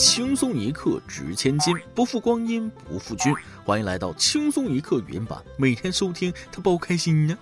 [0.00, 3.30] 轻松一刻值千金，不负光阴不负君。
[3.66, 7.36] 欢迎来到轻松一刻语音版，每天收听，他包开心呢。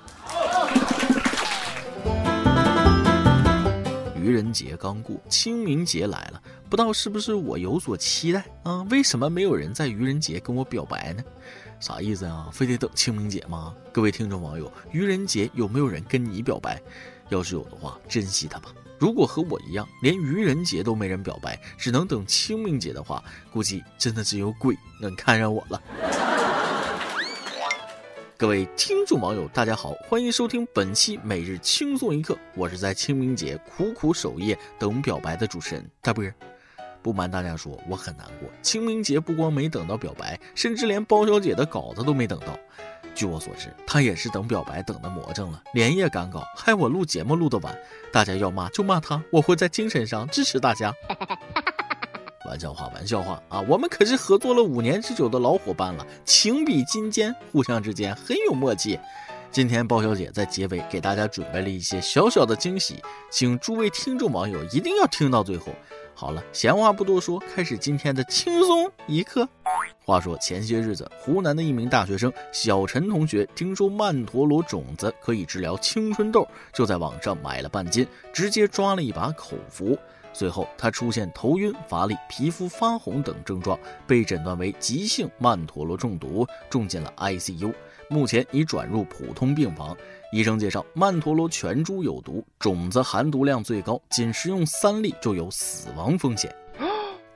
[4.17, 8.83] 愚人节刚过，清明节来了，不知道是不是我有所期待啊？
[8.90, 11.22] 为什么没有人在愚人节跟我表白呢？
[11.79, 12.49] 啥意思啊？
[12.53, 13.72] 非得等清明节吗？
[13.93, 16.83] 各位听众网友，愚人节有没有人跟你表白？
[17.29, 18.70] 要是有的话，珍惜它吧。
[18.98, 25.80] 如果和我一样，连愚人节都没人表白，只能等清明节的话，估计真的只有鬼能看上我了。
[28.37, 36.24] 各位听众网友，大家好，欢迎收听本期每日轻松一刻，我是在清明节苦苦守夜等表白的主持人大波。
[37.02, 38.48] 不瞒大家说，我很难过。
[38.62, 42.59] 清明节不光没等到表白，甚至连包小姐的稿子都没等到。
[43.15, 47.77] 据我所知，她也是等表白等的魔怔了，连夜赶稿，害我录节目录得晚。
[48.12, 50.95] 大家要骂就骂她，我会在精神上支持大家。
[52.47, 53.60] 玩笑话，玩笑话啊！
[53.69, 58.99] 我们可是合作了五年之久的老伙伴了，情比金坚，互相之间很有默契。
[59.51, 65.73] 今天包小姐在结尾给大家准备了一些小小的惊喜，请诸位听众网友一定要听到最后。
[66.21, 69.49] 好了，闲话不多说，开始今天的轻松一刻。
[70.05, 79.97] 话说前些日子，湖南的一名大学生小陈同学听说曼陀罗种子可以治疗青春痘，就在网上买了半斤，直接抓了一把口服。
[80.33, 87.73] 随后他出现头晕、乏力、皮肤发红等症状，被诊断为急性曼陀罗中毒，住进了 ICU。
[88.11, 89.97] 目前已转入普通病房。
[90.31, 96.55] 医生介绍，曼陀罗全株有毒，种子含毒量最高，仅食用三粒就有死亡风险。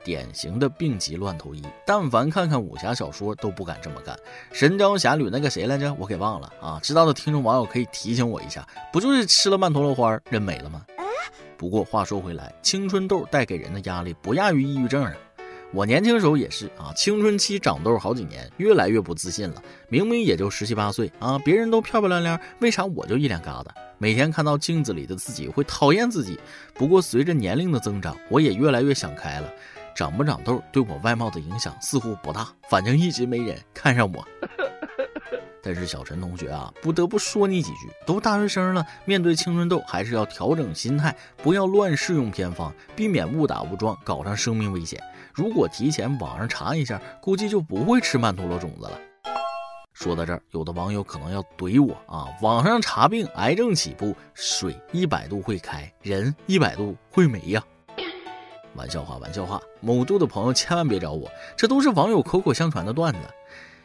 [0.03, 4.15] 典型的病急乱投医，但凡看看武侠小说都不敢这么干。
[4.51, 5.93] 神雕侠侣那个谁来着？
[5.95, 6.79] 我给忘了啊！
[6.83, 10.85] 知道的听众网友可以提醒我一下，不就是吃了曼陀罗花人没了吗？
[11.57, 15.13] 不过话说回来，青春痘带给人的压力不亚于抑郁症啊。
[15.73, 19.63] 我年轻时候也是啊，青春期长痘好几年，越来越不自信了。
[19.89, 23.69] 明明也就十七八岁啊，别人都漂漂亮亮，为啥我就一脸疙瘩？
[23.97, 26.39] 每天看到镜子里的自己会讨厌自己。
[26.75, 29.51] 不过随着年龄的增长，我也越来越想开了，
[29.95, 34.23] 长不长痘对我外貌的影响似乎不大，反正一直没人看上我。
[35.65, 45.01] 但是小陈同学啊，不得不说你几句，都大学生了，面对青春痘还是要调整心态，不要乱试用偏方，避免误打误撞搞上生命危险。
[45.33, 48.99] 如果提前网上查一下，估计就不会吃曼陀罗种子了。
[49.91, 52.27] 说到这儿，有的网友可能要怼我啊！
[52.41, 57.63] 网上查病，癌症起步，水一百度会开，人一百度会没呀？
[58.75, 59.59] 玩笑话，玩笑话！
[59.81, 61.27] 某度的朋友千万别找我，
[61.57, 63.19] 这都是网友口口相传的段子。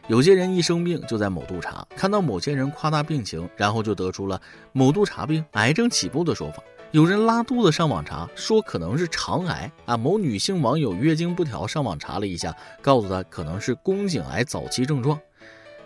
[0.06, 4.38] 有些人一生病就在某度查，看到某些人夸大病情，然后就得出了
[4.72, 6.62] 某度查病，癌症起步的说法。
[6.90, 9.94] 有人拉肚子上网查，说可能是肠癌啊。
[9.94, 15.20] 某女性网友月经不调上网查了一下，告诉她可能是宫颈癌早期症状。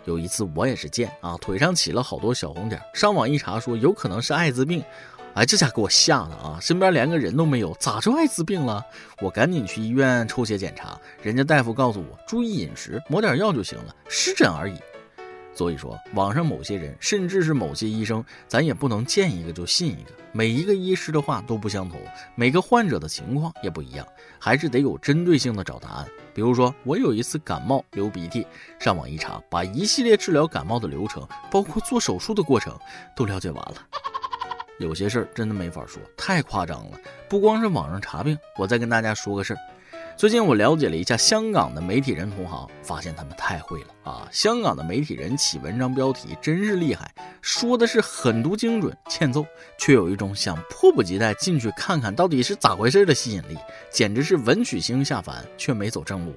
[0.05, 4.81] 有一次我也是贱啊，腿上起了好多小红点，上网一查说有可能是艾滋病。
[5.33, 8.81] 哎，这下给我吓的啊，身边连个人都没有，咋就艾滋病了？
[9.19, 14.75] 我赶紧去医院抽血检查，人家大夫告诉我注意饮食，抹点药就行了，湿疹而已。
[15.55, 20.11] 所以说，网上某些人，甚至是某些医生，咱也不能见一个就信一个。
[20.31, 21.99] 每一个医师的话都不相同，
[22.33, 24.05] 每个患者的情况也不一样，
[24.39, 26.07] 还是得有针对性的找答案。
[26.33, 28.47] 比如说，我有一次感冒流鼻涕，
[28.79, 32.75] 上网一查，把一系列治疗感冒的流程，包括做手术的过程，
[33.15, 33.75] 都了解完了。
[34.79, 36.97] 有些事儿真的没法说，太夸张了。
[37.29, 39.59] 不光是网上查病，我再跟大家说个事儿。
[40.15, 44.27] 最近我了解了一下香港的媒体人同行，发现他们太会了啊！
[44.31, 49.45] 香港的媒体人起文章标题真是厉害，说的是狠毒精准，欠揍，
[49.77, 53.57] 却有一种想迫不及待进去看看到底是咋回事的吸引力，
[53.91, 56.33] 简直是文曲星下凡，却没走正路。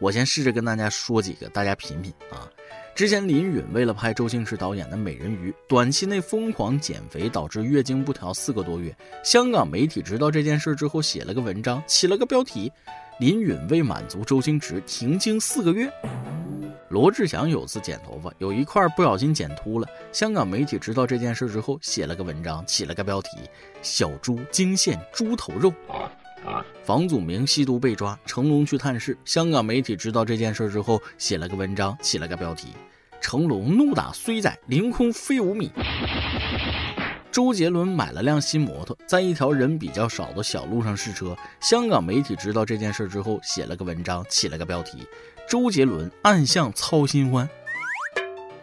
[0.00, 2.48] 我先试着跟大家说几个，大家品品啊。
[2.94, 8.92] 之前林允为了拍周星驰导演的《美人鱼》，短期内疯狂减肥，导致月经不调四个多月。
[9.22, 12.72] 香港媒体知道这件事之后，写了个文章，起了个标题。
[13.20, 15.88] 林允为满足周星驰停经四个月。
[16.88, 19.86] 罗志祥有次剪头发，有一块不小心剪秃了。
[20.10, 23.28] 香港媒体知道这件事之后，写了个文章，起了个标题
[23.82, 25.72] ：“小猪惊现猪头肉。”
[26.82, 29.16] 房祖名吸毒被抓，成龙去探视。
[29.24, 32.68] 香港媒体知道这件事之后，写了个文章，起了个标题
[33.20, 35.70] ：“成龙怒打衰仔，凌空飞五米。”
[37.30, 41.36] 周杰伦买了辆新摩托，在一条人比较少的小路上试车。
[41.60, 45.06] 香港媒体知道这件事之后，写了个文章，起了个标题
[45.48, 47.48] ：“周杰伦暗巷操新欢。”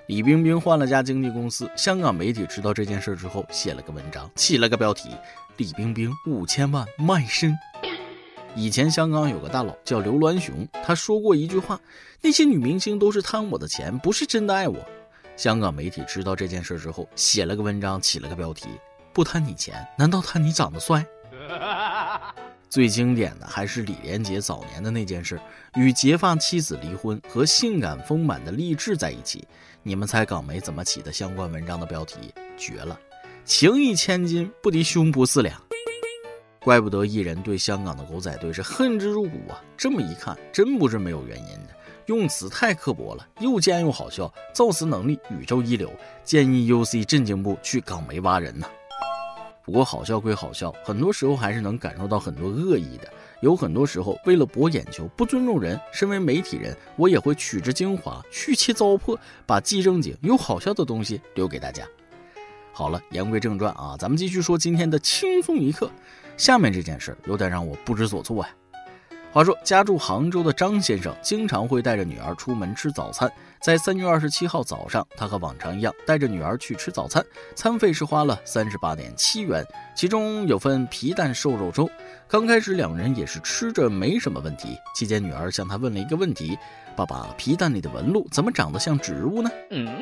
[0.08, 5.10] 李冰冰换了家经纪公司，香港媒体知道这件事之后，写了个文章，起了个标题
[5.58, 7.58] ：“李冰冰五千万卖身。”
[8.56, 11.80] 以前香港有个大佬叫刘銮雄，他说过一句话
[12.22, 14.78] ：“那些女明星都是贪我的钱，不是真的爱我。”
[15.36, 18.70] 香港媒体知道这件事之后，写了个文章，起了个标题
[19.12, 21.06] ：“不贪你钱，难道贪你长得帅？”
[22.70, 25.40] 最经典的还是李连杰早年的那件事，
[25.76, 29.46] 与结发妻子离婚，和性感丰满的励志在一起。
[29.84, 32.34] 你们猜港媒怎么起的相关文章的标题？
[32.58, 32.98] 绝了！
[33.46, 35.62] 情义千金，不敌胸脯四两。
[36.64, 39.62] 怪不得艺人对香港的狗仔队是恨之入骨啊！
[39.78, 41.70] 这么一看，真不是没有原因的，
[42.08, 45.92] 用词太刻薄了，又贱又好笑，造词能力宇宙一流，
[46.24, 48.66] 建议 UC 震惊部去港媒挖人呐。
[49.64, 53.08] 不过好笑归好笑，很多时候还是能感受到很多恶意的。
[53.42, 59.16] 有很多时候为了博眼球，不尊重人，身为媒体人，我也会取之精华，去其糟粕，
[59.46, 61.88] 把既正经又好笑的东西留给大家。
[62.78, 65.90] 好了，言归正传啊，咱们继续说今天的轻松一刻。
[66.36, 68.50] 下面这件事有点让我不知所措呀。
[69.32, 73.32] 话说，家住杭州的张先生经常会带着女儿出门吃早餐。
[73.62, 77.26] 在三月二十七号早上，他和往常一样带着女儿去吃早餐，
[77.56, 81.90] 餐费是花了三十八点七元，其中有份皮蛋瘦肉粥。
[82.28, 86.58] 刚开始两人也是吃着没什么问题，期间女儿向他问了一个问题
[86.94, 89.96] ：“爸爸，皮蛋里的纹路怎么长得像植物呢？”嗯。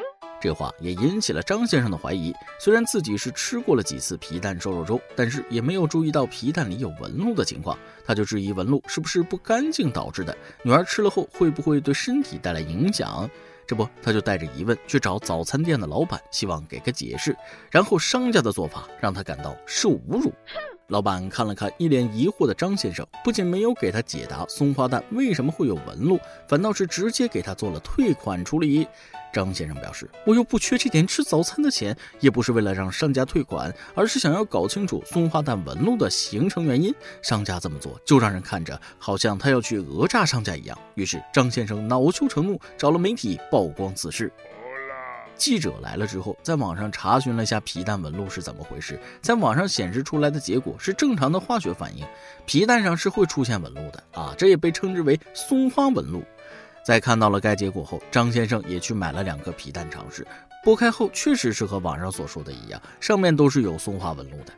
[0.44, 2.34] 这话也引起了张先生的怀疑。
[2.60, 10.36] 虽然自己是吃过了几次皮蛋瘦肉粥，但是也没有注意到皮蛋里有纹路的情况，他就质疑纹路是不是不干净导致的。
[10.62, 13.30] 女儿吃了后会不会对身体带来影响？
[13.66, 17.34] 这不，他就带着疑问去找早餐店的老板，希望给个解释。
[17.72, 20.34] 然后商家的做法让他感到受侮辱。
[20.88, 26.19] 老板看了看一脸疑惑的张先生，不仅没有给他解答松花蛋为什么会有纹路，
[26.50, 28.86] 反倒是直接给他做了退款处理。
[29.34, 36.94] 张先生表示：“我又不缺这点吃早餐的钱，也不是为了让商家退款，而是想要搞清楚松花蛋纹路的形成原因。
[37.24, 44.32] 商家这么做，就让人看着好像他要去讹诈商家一样。”于是张先生恼羞成怒，找了媒体曝光此事。
[45.36, 52.06] 记者来了之后，在网上查询了一下皮蛋纹路是怎么回事，在网上显示出来的结果是正常的化学反应，
[52.46, 56.24] 皮蛋上是会出现纹路的啊，这也被称之为松花纹路。
[56.84, 60.28] 在看到了该结果后，张先生也去买了两个皮蛋尝试，
[60.66, 64.52] 剥开后确实是和网上所说的一样，上面都是有松花纹路的。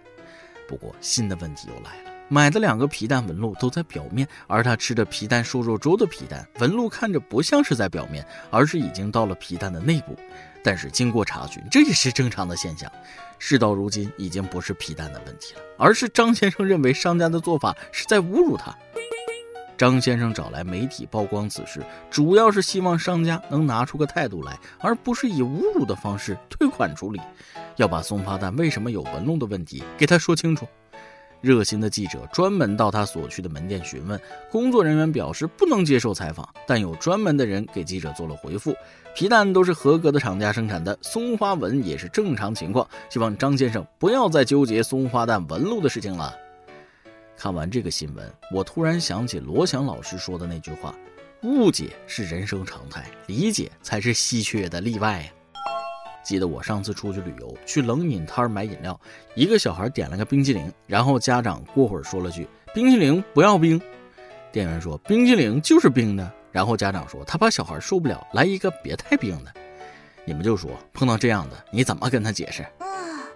[0.68, 10.18] 不过新的问题又来了，买的两个皮蛋纹路都在表面，而他吃的皮蛋瘦肉粥的皮蛋纹路看着不像是在表面，而是已经到了皮蛋的内部。
[10.64, 12.92] 但是经过查询，这也是正常的现象。
[13.38, 18.76] 事到如今，已经不是皮蛋的问题了，而是张先生认为商家的做法是在侮辱他。
[19.78, 27.20] 张先生找来媒体曝光此事，主要是希望商家能拿出个态度来，而不是以侮辱的方式退款处理，
[27.76, 30.66] 要把松花蛋为什么有纹路的问题给他说清楚。
[31.42, 34.20] 热心的记者专门到他所去的门店询问，
[34.50, 38.74] 工作人员表示不能接受采访，但有专门的人给记者做了回复：
[39.14, 46.34] 皮蛋都是合格的厂家生产的，松花纹也是正常情况，希望张先生不要再纠结松花蛋纹路的事情了。
[47.38, 50.96] 看完这个新闻，我突然想起罗翔老师说的那句话
[51.44, 55.32] ：“误解是人生常态，理解才是稀缺的例外呀。”
[56.24, 59.00] 记得我上次出去旅游，去冷饮摊买饮料，
[59.36, 63.80] 一个小孩点了个冰淇淋，然后家长过会儿说了句：“冰淇淋不要冰。”
[64.52, 69.54] 店员说：“冰淇淋就是冰的。”然后家长说：“他怕小孩受不了，来一个别太冰的。”
[70.26, 72.66] 你们就说碰到这样的，你怎么跟他解释？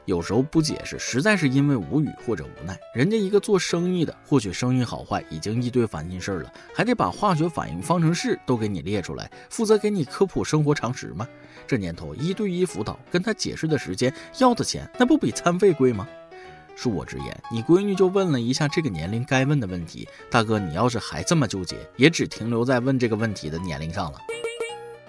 [0.05, 2.77] 有时候不解释，实在是因为无语或者无奈。
[2.93, 11.27] 人家一个做生意的，或许生意好坏已经一堆烦心事儿了，还得把化学反应方程式都给你列出来，负责给你科普生活常识吗？
[11.67, 16.07] 这年头一对一辅导，跟他解释的时间要的钱，那不比餐费贵吗？
[16.75, 24.19] 恕我直言，你闺女就问了一下这个年龄该问的问题，大哥，你要是还这么纠结，也只停留在问这个问题的年龄上了。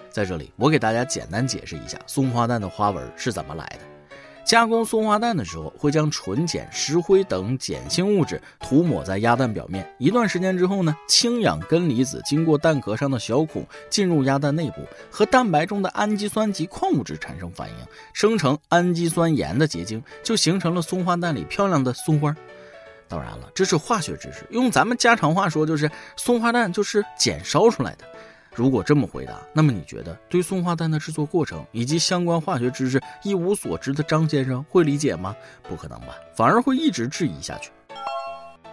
[0.09, 3.90] 在这里，我给大家简单解释一下松花蛋的花纹是怎么来的。
[4.43, 9.87] 加工松花蛋的时候，会将纯碱、石灰等碱性物质涂抹在鸭蛋表面。
[9.97, 17.75] 一段时间之后呢，氢氧根离子经过蛋壳上的小孔进入鸭蛋内部，和蛋白中的氨基酸及矿物质产生反应，
[18.13, 22.35] 生成氨基酸盐的结晶，就形成了松花蛋里漂亮的松花。
[23.07, 28.05] 当然了，这是化学知识，用咱们家常话说，就是松花蛋就是碱烧出来的。
[28.53, 35.35] 如果这么回答，那么你觉得对松花蛋的制作过程以及相关化学知识一无所知的张先生会理解吗？
[35.69, 37.71] 不可能吧，反而会一直质疑下去。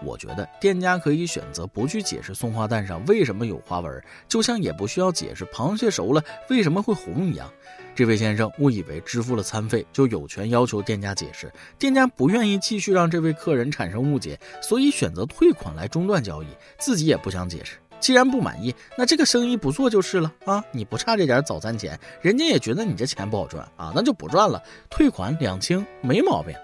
[0.00, 7.50] 我觉得店家可以选择不去解释松花蛋上为什么有花纹，就像也不需要解释螃蟹熟了为什么会红一样。
[7.96, 16.46] 这位先生误以为支付了餐费就有权要求店家解释，店家不愿意继续让这位客人产生误解，所以选择退款来中断交易，
[16.78, 17.78] 自己也不想解释。
[18.00, 20.64] 既然不满意，那这个生意不做就是了啊！
[20.72, 26.54] 你不差这点早餐钱，人家也觉得你这钱不好赚啊，那就不赚了，退款两清没毛病。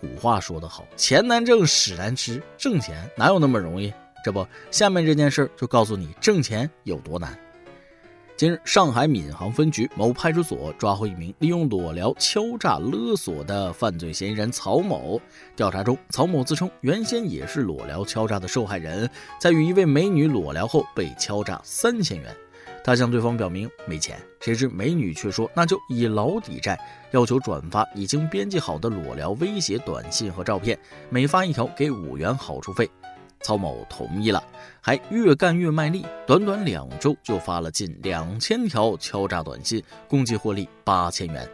[0.00, 3.92] 古话说得好，钱难挣，屎难吃，挣钱哪有那么容易？
[4.24, 7.38] 这不，下面这件事就告诉你挣钱有多难。
[8.38, 15.20] 近日，上海闵行分局某派出所抓获一名利用裸聊敲诈勒索的犯罪嫌疑人曹某。
[15.56, 22.32] 调查中，曹某自称原先也是裸聊敲诈的受害人，在与一位美女裸聊后被敲诈三千元。
[22.84, 26.78] 他向对方表明没钱，谁知美女却说那就以劳抵债，
[27.10, 30.78] 要求转发已经编辑好的裸聊威胁短信和照片，
[31.10, 32.88] 每发一条给五元好处费。
[33.42, 34.42] 曹某同意了，
[34.80, 41.48] 还越干越卖力，短短两周就发了近两千条敲诈短信，共计获利八千元。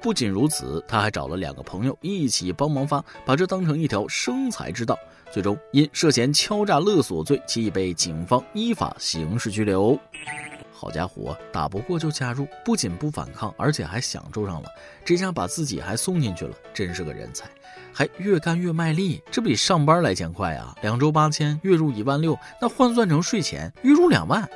[0.00, 4.96] 不仅如此，他还找了两个朋友一起帮忙发，把这当成一条生财之道。
[5.32, 9.98] 最终因涉嫌敲诈勒索罪，其已被警方依法刑事拘留。
[10.78, 14.68] 好家伙，打不过就加入，不仅不反抗，而且还享受上了，
[15.06, 17.48] 这下把自己还送进去了，真是个人才。
[17.94, 20.76] 还越干越卖力，这比上班来钱快啊！
[20.82, 24.46] 两周八千，月入一万六，那换算成税前，月入两万。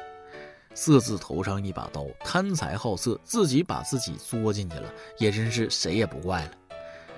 [0.74, 6.50] 色字头上一把刀，贪财好色，自己把自己作进去了，也真是谁也不怪了。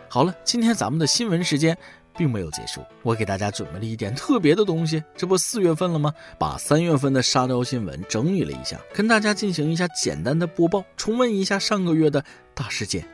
[0.08, 1.76] 好了，今天咱们的新闻时间
[2.16, 5.02] 并没有结束，我给大家准备了一点特别的东西。
[5.16, 6.12] 这不四月份了吗？
[6.38, 13.06] 把三月份的沙雕新闻整理了一下，跟大家进行一下简单的播报，重温一下上个月的大事件。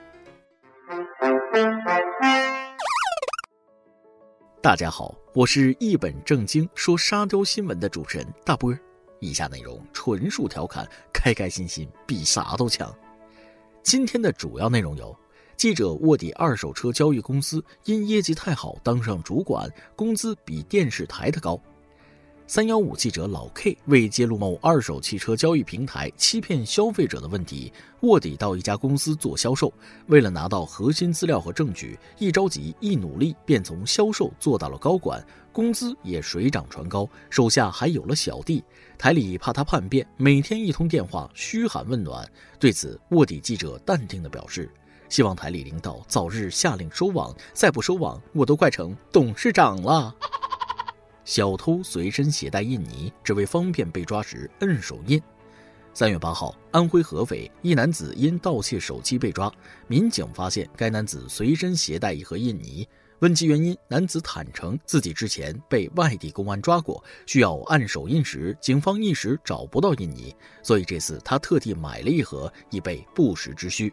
[4.61, 8.79] 大家好，我是一本正经说沙雕新闻的主持人大波儿。
[9.21, 12.95] 以下内容纯属调侃，开开心心比啥都强。
[13.83, 15.17] 今天的主要内容有：
[15.59, 21.61] 记者卧底二手车交易公司，因业绩太好当上主管，工资比电视台的高。
[22.47, 27.73] 三幺五记者老 K 为揭露某二手汽车交易平台欺骗消费者的问题，
[28.03, 29.73] 卧底到一家公司做销售。
[30.07, 35.21] 为了拿到核心资料和证据，一着急一努力，便从销售做到了高管，
[35.53, 38.63] 工资也水涨船高，手下还有了小弟。
[38.97, 42.25] 台里怕他叛变，每天一通电话嘘寒问暖。
[42.61, 44.71] 对此，卧底记者淡定地表示
[45.09, 50.15] ：“希望台里领导早日下令收网，再不收网，我都快成董事长了。”
[51.25, 55.21] 小偷随身携带印泥，只为方便被抓时摁手印。
[55.93, 59.53] 三月八号，安徽合肥一男子因盗窃手机被抓，
[59.89, 62.87] 民警发现该男子随身携带一盒印泥。
[63.19, 73.93] 问其原因，男子坦诚自己之前被外地公安抓过，需要按手印时，警方一时找不到印泥，所以这次他特地买了一盒，以备不时之需。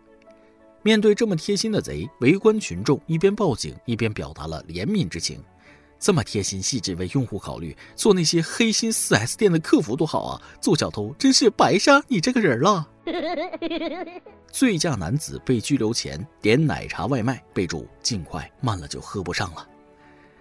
[0.86, 5.44] 面对这么贴心的贼，围观群众一边报警，一边表达了怜悯之情。
[5.98, 10.42] 这么贴心细致为用户考虑，做那些黑心 4S 店的客服多好啊！
[10.62, 12.88] 做小偷真是白杀你这个人了。
[14.54, 19.68] 醉驾男子被拘留前点奶茶外卖，备注：尽快，慢了就喝不上了。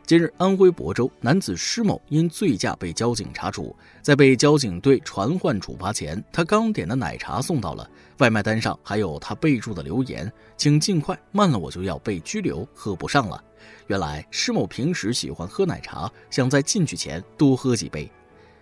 [0.07, 13.43] 近日，安徽亳州男子施某因醉驾被交警查处，在被交警队传唤处罚前，他刚点的奶茶送到了，外卖单上还有他备注的留言：“请尽快，慢了我就要被拘留，喝不上了。”
[13.89, 18.11] 原来施某平时喜欢喝奶茶，想在进去前多喝几杯。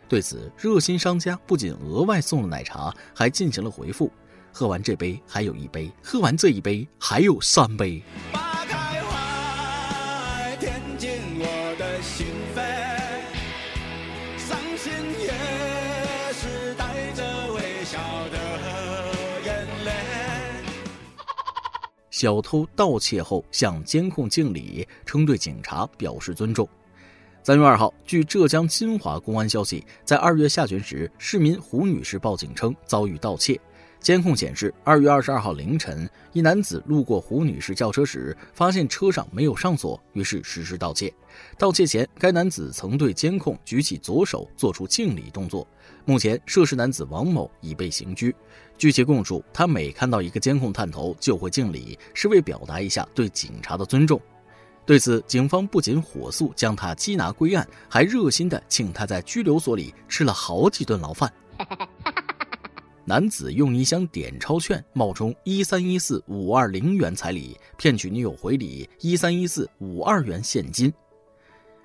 [0.08, 4.08] 对此，热心商家不仅额外送了奶茶，还进行了回复：
[4.52, 8.00] 喝完这杯还有一杯，喝完这一杯还有三杯。
[22.22, 26.68] 小偷盗窃后向监控敬礼，称对警察表示尊重。
[27.42, 33.60] 三月二号，据浙江金华公安消息，在二月下旬时，市民胡女士报警称遭遇盗窃。
[34.02, 41.12] 监控显示，二月二十二号凌晨，一男子路过胡女士轿车时，发现车上没有上锁，于是实施盗窃。
[41.56, 45.66] 盗窃前，该男子曾对监控举起左手，做出敬礼动作。
[46.04, 48.34] 目前，涉事男子王某已被刑拘。
[48.76, 54.20] 据其供述，他每看到一个监控探头就会敬礼，是为表达一下对警察的尊重。
[54.84, 61.32] 对此，警方不仅火速将他缉拿归案，还热心的请他在拘留所里吃了好几顿牢饭。
[63.04, 70.92] 男子用一箱点钞券冒充一三一四五二零元彩礼，骗取女友回礼一三一四五二元现金。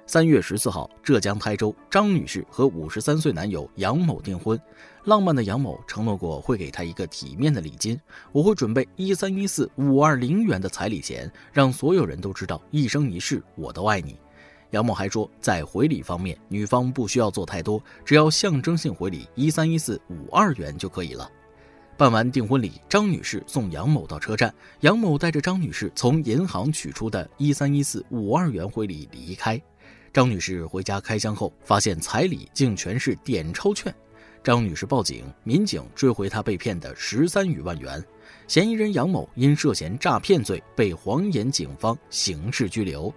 [0.05, 4.59] 三月十四号，浙江台州张女士和五十三岁男友杨某订婚。
[5.05, 7.99] 浪漫的杨某承诺过会给她一个体面的礼金，
[8.31, 14.17] 我会准备一三一四五二零元的彩礼钱，让所有人都知道一生一世我都爱你。
[14.71, 21.29] 杨某还说，在回礼方面，女方不需要做太多，只要象征性回礼一三一四五二元就可以了。
[21.95, 29.59] 办完订婚礼，张女士送杨某到车站，杨某带着张女士从银行取出的一三一四五二元回礼离开。
[30.13, 33.93] 张女士回家开箱后，发现彩礼竟全是点钞券。
[34.43, 38.03] 张女士报警，民警追回她被骗的十三余万元。
[38.47, 43.13] 嫌疑人杨某因涉嫌诈骗罪被黄岩警方刑事拘留。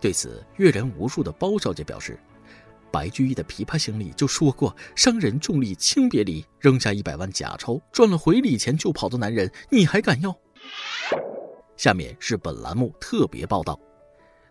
[0.00, 2.18] 对此，阅人无数的包小姐表示。
[2.92, 10.36] 白居易的琵琶行里就说过：“商人重利轻别离，扔下一百万假钞赚了回礼钱就跑的男人，你还敢要？”
[11.78, 13.78] 下面是本栏目特别报道：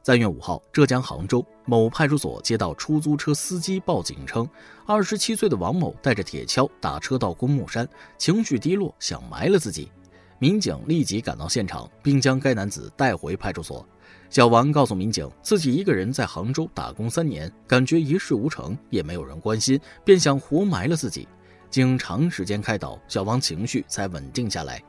[0.04, 4.50] 三月五号，浙江杭州某派出所接到出租车司机报警称，
[4.86, 7.86] 二十七岁的王某带着铁锹打车到公墓山，
[8.18, 9.92] 情绪低落，想埋了自己。
[10.40, 13.86] 民警立即赶到现场，并将该男子带回派出所。
[14.30, 21.28] 小王告诉民警，自己一个人在杭州打工三年，感觉一事无成，也没有人关心，便想活埋了自己。
[21.72, 24.80] 经长时间开导，小王情绪才稳定下来。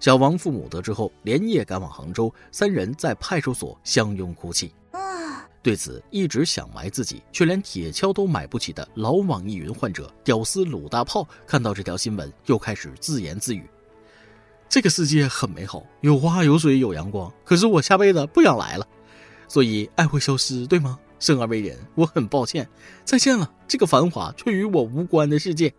[0.00, 4.72] 小王父母得知后，连夜赶往杭州，三人在派出所相拥哭泣。
[5.62, 13.62] 对此，一直想埋自己却连铁锹都买不起的老网易云患者屌丝鲁大炮，看到这条新闻，又开始自言自语。
[14.68, 17.32] 这个世界很美好，有花有水有阳光。
[17.44, 18.86] 可是我下辈子不想来了，
[19.48, 20.98] 所以爱会消失，对吗？
[21.18, 22.68] 生而为人，我很抱歉，
[23.04, 25.72] 再见了，这个繁华却与我无关的世界。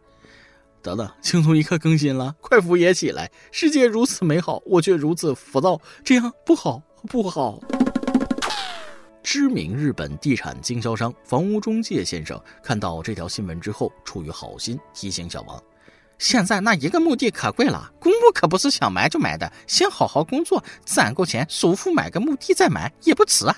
[0.82, 3.32] 等等，轻松一刻更新了，快扶也起来！
[3.52, 7.62] 世界如此美好，我却如此浮躁，这样不好，不好。
[9.22, 15.62] 知名日本地产经销商房屋中介先生看到这条新闻之后，出于好心提醒小王。
[16.20, 23.56] 现在那一个墓地可贵了，公墓可不是想埋就埋的，先好好工作，攒够钱，首付买个墓地再埋也不迟啊。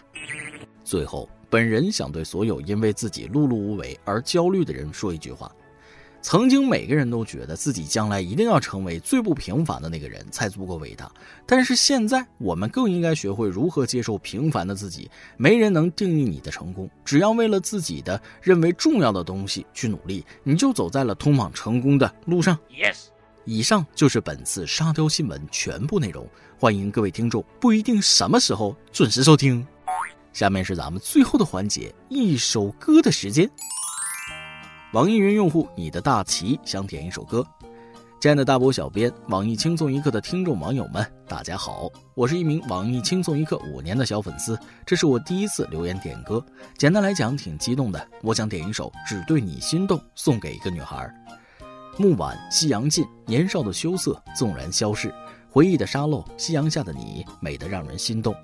[0.83, 5.51] 最后，本人想对所有因为自己碌碌无为而焦虑的人说一句话。
[6.21, 11.11] 曾经每个人都觉得自己将来一定要成为最不平凡的那个人才足够伟大，
[11.47, 15.09] 但是现在我们更应该学会如何接受平凡的自己。
[15.35, 22.57] 没人能定义你的成功，只要为了自己的认为重要的东西去努力，你就走在了通往成功的路上。
[22.69, 23.07] Yes。
[23.43, 26.27] 以上就是本次沙雕新闻全部内容，
[26.59, 29.65] 欢迎各位听众不一定什么时候准时收听。
[30.31, 33.49] 下面是咱们最后的环节，一首歌的时间。
[34.93, 37.45] 网易云用户，你的大旗想点一首歌。
[38.19, 46.45] 亲爱的大波小编，网易轻松一刻的听众网友们，大家好，我是一名网易轻松一刻五年的小粉丝，这是我第一次留言点歌。
[46.77, 48.05] 简单来讲，挺激动的。
[48.21, 51.09] 我想点一首《只对你心动》，送给一个女孩。
[51.97, 55.13] 暮晚，夕阳尽，年少的羞涩纵然消逝，
[55.49, 58.35] 回忆的沙漏，夕阳下的你，美得让人心动。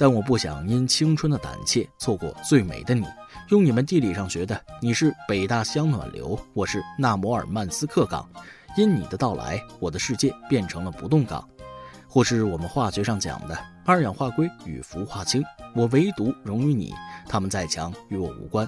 [0.00, 3.04] 但我不想因青春的胆怯错过最美的你。
[3.50, 8.26] 用你们地理上学的，你是北大香暖流，我是纳摩尔曼斯克港。
[8.78, 11.46] 因你的到来，我的世界变成了不动港。
[12.08, 16.94] 或是我们化学上讲的二氧化硅与氟化氢，我唯独溶于你，
[17.28, 18.66] 他们再强与我无关。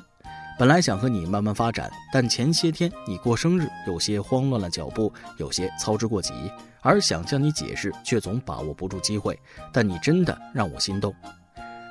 [0.59, 6.35] 本来想和你慢慢发展，但前些天你过生日，有些慌乱了脚步，有些操之过急，
[6.83, 9.39] 而想向你解释，却总把握不住机会。
[9.73, 11.15] 但你真的让我心动。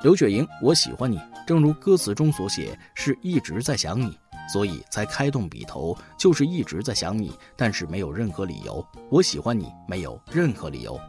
[0.03, 4.17] 刘雪莹，我喜欢你，正如歌词中所写，是一直在想你，
[4.51, 8.85] 所以才开动笔头，就是一直在想你，但是没有任何理由。
[9.09, 10.99] 我喜欢你，没有任何理由。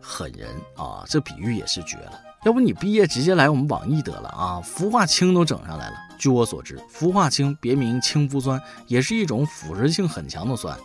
[0.00, 2.12] 狠人啊，这比喻也是绝了。
[2.44, 4.60] 要不你毕业直接来我们网易得了啊？
[4.62, 5.96] 氟化氢都整上来了。
[6.18, 10.78] 据我所知，氟化氢别名氢氟酸，也是一种腐蚀性很强的酸。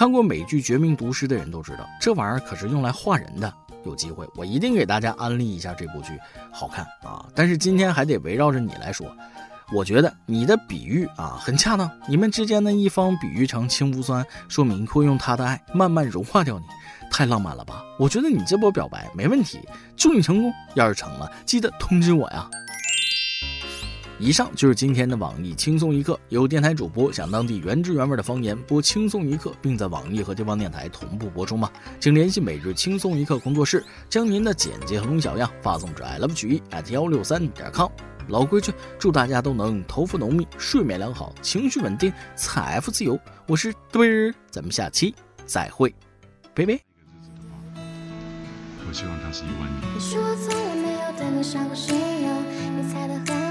[0.00, 3.52] 看过美剧《绝命毒师》的人都知道，这玩意儿可是用来画人的。
[3.84, 6.18] 有机会，我一定给大家安利一下这部剧，
[6.50, 7.26] 好看啊！
[7.34, 9.14] 但是今天还得围绕着你来说，
[9.70, 11.90] 我觉得你的比喻啊很恰当。
[12.08, 16.64] 你们之间的一方比喻成氢氟酸，说明会用他的爱慢慢融化掉你，
[17.10, 17.84] 太浪漫了吧？
[17.98, 19.60] 我觉得你这波表白没问题，
[19.98, 20.50] 祝你成功。
[20.76, 22.48] 要是成了，记得通知我呀。
[24.20, 26.20] 以上就是今天的网易轻松一刻。
[26.28, 31.70] 有电台主播想当地原汁原味的方言播轻松一刻，并在网易和地方电台同步播出吗？
[31.98, 37.88] 请联系每日轻松一刻工作室，将您的简介和录小样发送至 i love 曲艺 at 幺六三点 com。
[38.28, 43.18] 老规矩，祝大家都能头发浓密、睡眠良好、情绪稳定、财富自由。
[43.46, 45.14] 我是墩儿，咱们下期
[45.46, 45.94] 再会，
[46.54, 46.78] 拜拜。
[48.86, 49.94] 我希望他是一万年。
[49.94, 53.49] 你说从来没有对我伤过心，你猜得很对。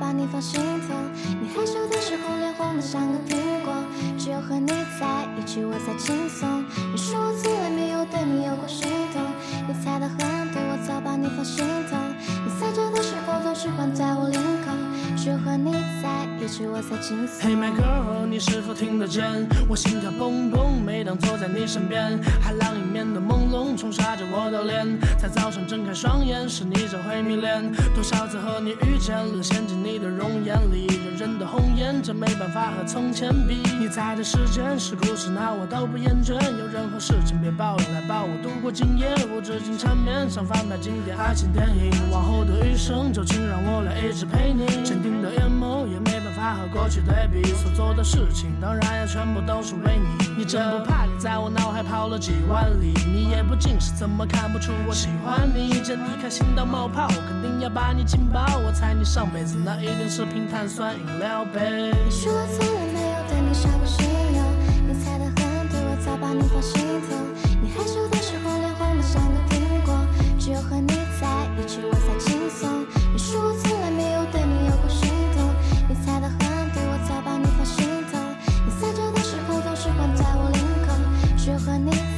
[0.00, 0.58] 把你放心
[0.88, 0.94] 头。
[1.40, 3.74] 你害羞的时候脸红的像个苹果，
[4.18, 6.64] 只有和你在一起我才轻松。
[6.90, 9.22] 你说我从来没有对你有过心动，
[9.68, 10.39] 你猜的很，
[10.86, 11.96] 早把你放心头。
[12.44, 14.72] 你撒娇的时候总是环在我领口，
[15.16, 17.48] 只和你在一起我才轻松。
[17.48, 19.48] Hey my girl，你是否听得见？
[19.68, 27.70] 我心跳砰砰，每当坐在你身边，海浪里面的朦胧冲刷着我的脸，在早上睁开双眼时你就会迷恋。
[27.94, 33.60] 多少次和你遇见了，陷进你的容颜里，人的红颜，这没办法和从前比。
[33.78, 36.32] 你在的时间是故事，那我都不厌倦。
[36.58, 39.14] 有任何事情别抱怨，来抱我度过今夜。
[39.30, 41.92] 无止境缠绵，像翻拍经典爱情电影。
[42.10, 44.64] 往后的余生，就请让我来一直陪你。
[44.82, 50.08] 坚定的眼眸也没法和过去对比，所做的事情当然也全部都是为你。
[50.38, 52.94] 你真不怕你在我脑海跑了几万里？
[53.06, 55.80] 你也不近视，怎么看不出我喜欢你？
[55.82, 58.40] 见你开心到冒泡，我肯定要把你紧抱。
[58.64, 61.92] 我猜你上辈子那一定是瓶碳酸饮料杯。
[62.06, 64.08] 你说我从来没有对你下过心，
[64.88, 67.16] 你猜得很对，我早把你放心头。
[67.60, 69.94] 你害羞的时候脸红得像个苹果，
[70.38, 70.88] 只有和你
[71.20, 71.28] 在
[71.60, 71.80] 一起
[81.40, 82.09] 喜欢你。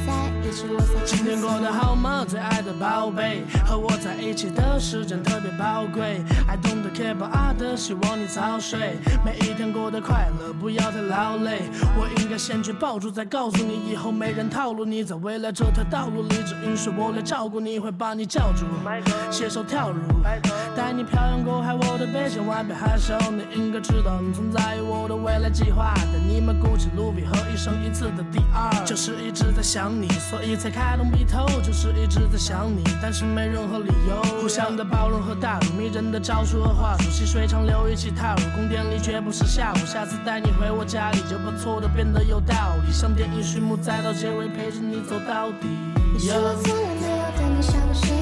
[1.05, 1.53] 今天过。
[1.63, 3.45] 得好吗，最爱的宝贝？
[3.65, 6.21] 和我在一起的时间特别宝贵。
[6.45, 8.97] I don't care about others，希望你早睡。
[9.23, 11.61] 每一天过得快乐，不要太劳累。
[11.95, 15.05] 我应该先去抱住，再告诉你，以后没人套路你。
[15.05, 18.65] 在未来这条道路里，只允许我来照顾你，会把你叫住，
[19.31, 20.01] 携手跳入，
[20.75, 23.13] 带你漂洋过海，我的背，千万别害羞。
[23.31, 25.93] 你应该知道，你存在于我的未来计划。
[25.95, 34.21] 带你们鼓起鲁比和一生一次的第二，就是一直在想你，所以才开动笔头，就是一直在想你，但是没任何理由。
[34.39, 39.77] 互相的包容和大度，迷人的招数和话术，细水长流，一起踏入宫殿里，绝不是下午。
[39.85, 45.67] 下次带你回我家里，就把错的变得有道理，像电影序幕，再到结尾陪着你走到底。
[46.13, 48.12] 你说我从来没有对你伤过心